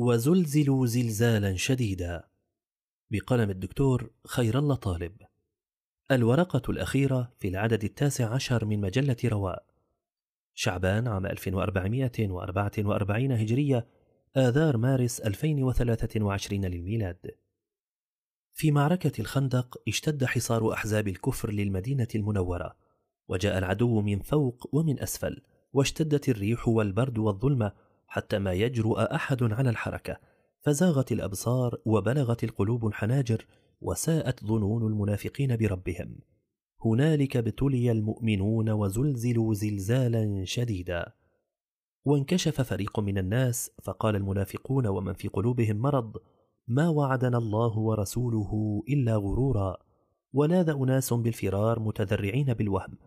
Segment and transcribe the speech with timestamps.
[0.00, 2.28] وزلزلوا زلزالا شديدا.
[3.10, 5.12] بقلم الدكتور خير الله طالب.
[6.10, 9.66] الورقة الأخيرة في العدد التاسع عشر من مجلة رواء.
[10.54, 13.86] شعبان عام 1444 هجرية
[14.36, 17.30] آذار مارس 2023 للميلاد.
[18.54, 22.76] في معركة الخندق اشتد حصار أحزاب الكفر للمدينة المنورة
[23.28, 29.70] وجاء العدو من فوق ومن أسفل واشتدت الريح والبرد والظلمة حتى ما يجرؤ أحد على
[29.70, 30.18] الحركة
[30.60, 33.46] فزاغت الأبصار وبلغت القلوب الحناجر
[33.80, 36.18] وساءت ظنون المنافقين بربهم.
[36.84, 41.12] هنالك ابتلي المؤمنون وزلزلوا زلزالا شديدا.
[42.04, 46.16] وانكشف فريق من الناس فقال المنافقون ومن في قلوبهم مرض
[46.68, 49.76] ما وعدنا الله ورسوله إلا غرورا.
[50.32, 52.98] ولاذ أناس بالفرار متذرعين بالوهم.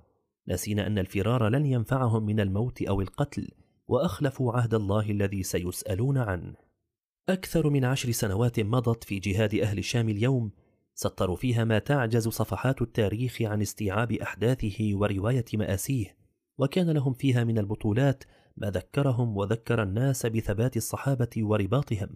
[0.48, 3.48] ناسين أن الفرار لن ينفعهم من الموت أو القتل.
[3.92, 6.54] وأخلفوا عهد الله الذي سيسألون عنه.
[7.30, 10.52] أكثر من عشر سنوات مضت في جهاد أهل الشام اليوم
[10.94, 16.18] سطروا فيها ما تعجز صفحات التاريخ عن استيعاب أحداثه ورواية مآسيه
[16.58, 18.24] وكان لهم فيها من البطولات
[18.58, 22.10] ما ذكرهم وذكر الناس بثبات الصحابة ورباطهم.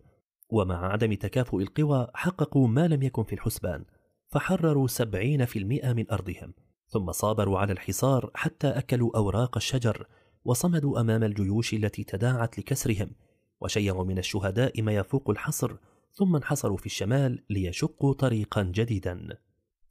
[0.49, 3.85] ومع عدم تكافؤ القوى حققوا ما لم يكن في الحسبان
[4.27, 6.53] فحرروا سبعين في المئة من أرضهم
[6.87, 10.07] ثم صابروا على الحصار حتى أكلوا أوراق الشجر
[10.45, 13.09] وصمدوا أمام الجيوش التي تداعت لكسرهم
[13.61, 15.75] وشيعوا من الشهداء ما يفوق الحصر
[16.13, 19.37] ثم انحصروا في الشمال ليشقوا طريقا جديدا.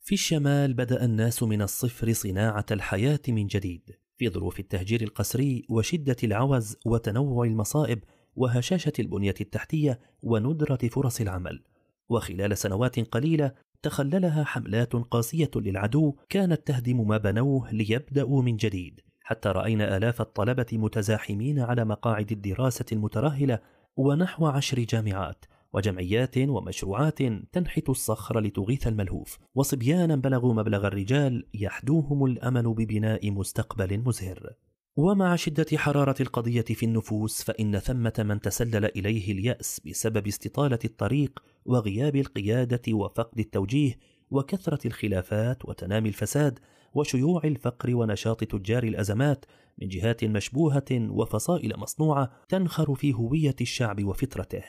[0.00, 6.16] في الشمال بدأ الناس من الصفر صناعة الحياة من جديد في ظروف التهجير القسري وشدة
[6.24, 8.04] العوز وتنوع المصائب
[8.36, 11.64] وهشاشة البنية التحتية وندرة فرص العمل.
[12.08, 19.00] وخلال سنوات قليلة تخللها حملات قاسية للعدو كانت تهدم ما بنوه ليبدأوا من جديد.
[19.24, 23.58] حتى رأينا آلاف الطلبة متزاحمين على مقاعد الدراسة المترهلة
[23.96, 27.18] ونحو عشر جامعات وجمعيات ومشروعات
[27.52, 34.54] تنحت الصخر لتغيث الملهوف وصبيانا بلغوا مبلغ الرجال يحدوهم الأمل ببناء مستقبل مزهر.
[34.96, 41.42] ومع شدة حرارة القضية في النفوس فإن ثمة من تسلل إليه اليأس بسبب استطالة الطريق
[41.64, 43.98] وغياب القيادة وفقد التوجيه
[44.30, 46.58] وكثرة الخلافات وتنامي الفساد
[46.94, 49.44] وشيوع الفقر ونشاط تجار الأزمات
[49.82, 54.62] من جهات مشبوهة وفصائل مصنوعة تنخر في هوية الشعب وفطرته.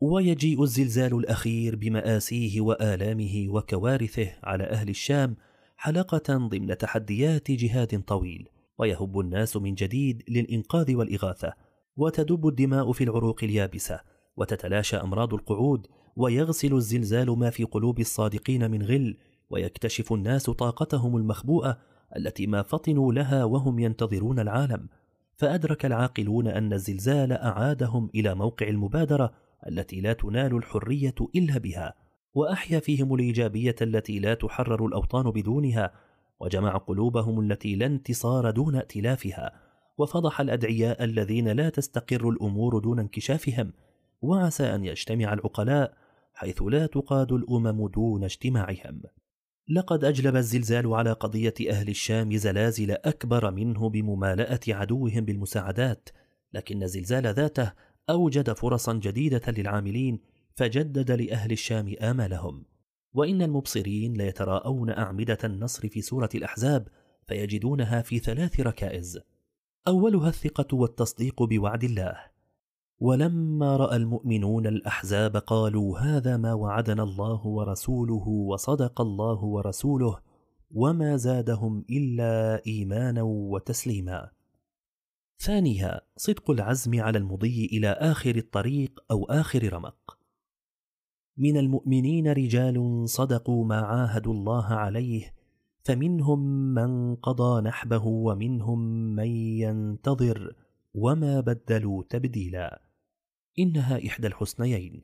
[0.00, 5.36] ويجيء الزلزال الأخير بمآسيه وآلامه وكوارثه على أهل الشام
[5.76, 8.48] حلقة ضمن تحديات جهاد طويل
[8.78, 11.52] ويهب الناس من جديد للإنقاذ والإغاثة
[11.96, 14.00] وتدب الدماء في العروق اليابسة
[14.36, 15.86] وتتلاشى أمراض القعود
[16.16, 19.16] ويغسل الزلزال ما في قلوب الصادقين من غل
[19.54, 21.78] ويكتشف الناس طاقتهم المخبوءة
[22.16, 24.88] التي ما فطنوا لها وهم ينتظرون العالم.
[25.36, 29.32] فأدرك العاقلون أن الزلزال أعادهم إلى موقع المبادرة
[29.68, 31.94] التي لا تنال الحرية إلا بها
[32.34, 35.92] وأحيا فيهم الإيجابية التي لا تحرر الأوطان بدونها
[36.40, 39.52] وجمع قلوبهم التي لا انتصار دون ائتلافها
[39.98, 43.72] وفضح الأدعياء الذين لا تستقر الأمور دون انكشافهم
[44.22, 45.94] وعسى أن يجتمع العقلاء
[46.34, 49.02] حيث لا تقاد الأمم دون اجتماعهم.
[49.68, 56.08] لقد أجلب الزلزال على قضية أهل الشام زلازل أكبر منه بممالأة عدوهم بالمساعدات
[56.52, 57.72] لكن الزلزال ذاته
[58.10, 60.20] أوجد فرصا جديدة للعاملين
[60.56, 62.64] فجدد لأهل الشام آمالهم.
[63.12, 66.88] وإن المبصرين ليتراءون أعمدة النصر في سورة الأحزاب
[67.26, 69.20] فيجدونها في ثلاث ركائز.
[69.88, 72.33] أولها الثقة والتصديق بوعد الله.
[73.00, 80.18] ولما رأى المؤمنون الأحزاب قالوا هذا ما وعدنا الله ورسوله وصدق الله ورسوله
[80.74, 84.30] وما زادهم إلا إيمانا وتسليما.
[85.38, 90.18] ثانيها صدق العزم على المضي إلى آخر الطريق أو آخر رمق.
[91.38, 95.34] من المؤمنين رجال صدقوا ما عاهدوا الله عليه
[95.82, 96.38] فمنهم
[96.74, 98.78] من قضى نحبه ومنهم
[99.14, 100.56] من ينتظر
[100.94, 102.83] وما بدلوا تبديلا.
[103.58, 105.02] إنها إحدى الحسنيين.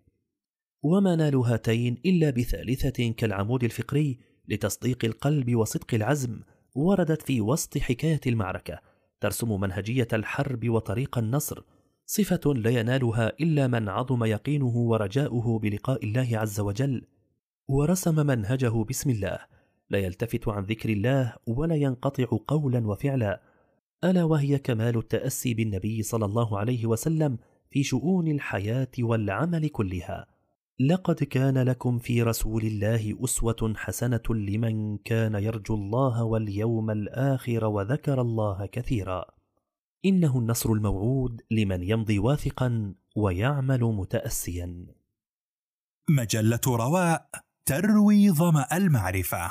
[0.83, 4.19] وما نالوا هاتين إلا بثالثة كالعمود الفقري
[4.49, 6.41] لتصديق القلب وصدق العزم
[6.75, 8.81] وردت في وسط حكاية المعركة
[9.21, 11.63] ترسم منهجية الحرب وطريق النصر
[12.07, 17.03] صفة لا ينالها إلا من عظم يقينه ورجاؤه بلقاء الله عز وجل
[17.69, 19.39] ورسم منهجه بسم الله
[19.91, 23.43] لا يلتفت عن ذكر الله ولا ينقطع قولا وفعلا
[24.05, 27.39] ألا وهي كمال التأسي بالنبي صلى الله عليه وسلم
[27.71, 30.27] في شؤون الحياة والعمل كلها.
[30.81, 38.21] لقد كان لكم في رسول الله أسوة حسنة لمن كان يرجو الله واليوم الآخر وذكر
[38.21, 39.25] الله كثيرا.
[40.05, 44.87] إنه النصر الموعود لمن يمضي واثقا ويعمل متأسيا.
[46.11, 47.29] مجلة رواء
[47.67, 49.51] تروي ظمأ المعرفة.